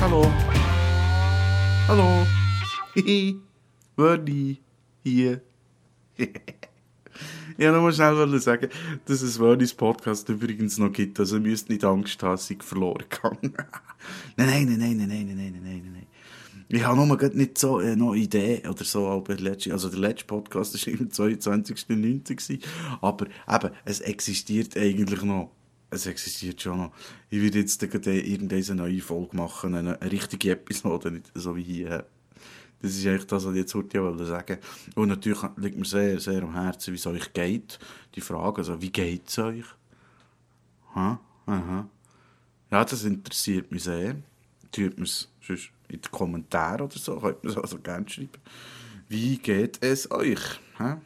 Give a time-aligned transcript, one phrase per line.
[0.00, 0.24] Hallo.
[1.86, 2.26] Hallo.
[3.96, 4.58] Wördi.
[5.04, 5.42] Hier.
[6.16, 6.28] ich
[7.58, 8.70] wollte nur schnell sagen,
[9.04, 11.20] dass es Wordys Podcast übrigens noch gibt.
[11.20, 13.52] Also ihr müsst nicht Angst haben, dass ich verloren gegangen.
[14.38, 16.06] nein, nein, nein, nein, nein, nein, nein, nein, nein.
[16.70, 20.24] Ich habe nur nicht so äh, noch Idee oder so, aber letzte, also der letzte
[20.24, 22.58] Podcast war im 22.09.
[23.02, 25.50] Aber eben, es existiert eigentlich noch.
[25.90, 26.92] Es existiert schon noch.
[27.28, 32.06] Ich werde jetzt irgendeine neue Folge machen, eine, richtige Episode, nicht so wie hier.
[32.80, 34.58] Das ist eigentlich das, was ich jetzt heute wollte sagen.
[34.94, 37.78] Und natürlich liegt mir sehr, sehr am Herzen, wie es euch geht.
[38.14, 39.66] Die Frage, also, wie geht es euch?
[40.94, 41.20] Ha?
[41.46, 41.88] Aha.
[42.70, 44.16] Ja, das interessiert mich sehr.
[44.70, 48.30] Tut mir es in den Kommentaren oder so, könnt ihr es also gerne schreiben.
[49.08, 50.60] Wie geht es euch?
[50.78, 50.96] Hä?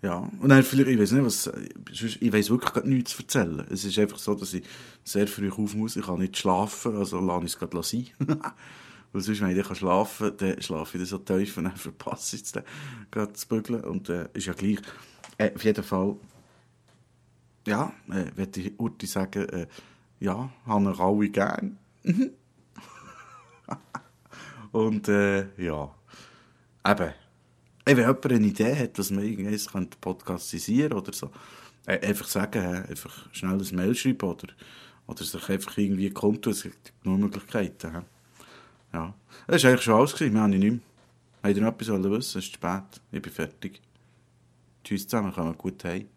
[0.00, 1.50] Ja, und dann vielleicht, ich weiß nicht, was,
[1.90, 3.66] ich weiß wirklich gar nichts zu erzählen.
[3.68, 4.62] Es ist einfach so, dass ich
[5.02, 8.06] sehr früh auf muss, ich kann nicht schlafen, also lasse ich es gerade sein.
[9.12, 11.76] Weil sonst, wenn ich dann schlafen kann, dann schlafe ich dann so tief und dann
[11.76, 12.64] verpasse ich es dann
[13.10, 13.82] gerade zu bügeln.
[13.84, 14.78] Und äh, ist ja gleich.
[15.38, 16.16] Äh, auf jeden Fall,
[17.66, 19.66] ja, äh, würde ich Urti sagen, äh,
[20.20, 21.78] ja, haben wir alle gern.
[24.72, 25.94] und äh, ja,
[26.86, 27.12] eben,
[27.96, 29.68] wenn jemand eine Idee hat, dass man irgendwas
[30.00, 31.30] podcastisieren oder so,
[31.86, 34.48] äh, einfach sagen, äh, einfach schnell ein Mail schreiben oder,
[35.06, 37.94] oder sich einfach irgendwie kundtun, es gibt nur Möglichkeiten.
[37.94, 38.02] Äh.
[38.92, 39.14] Ja,
[39.46, 40.80] das war eigentlich schon alles, mehr habe ich nicht mehr.
[41.42, 42.38] Habt ihr noch etwas wissen?
[42.38, 43.80] Es ist spät, ich bin fertig.
[44.84, 46.08] Tschüss zusammen, kommen gut heim.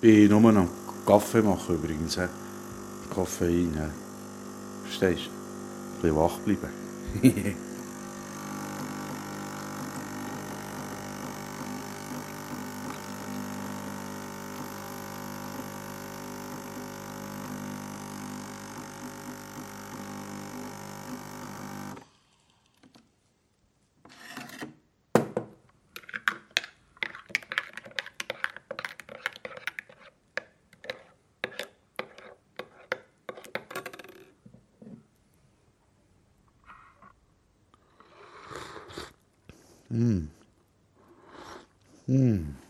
[0.00, 0.68] Bin nur noch
[1.06, 2.18] Kaffee machen übrigens.
[3.14, 3.92] Koffein.
[4.84, 5.30] Verstehst du?
[5.30, 7.56] Ein bisschen wach bleiben.
[39.98, 40.28] 嗯。
[42.06, 42.65] 嗯。